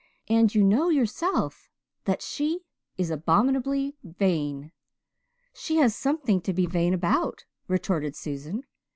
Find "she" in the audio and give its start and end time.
2.23-2.61, 5.53-5.75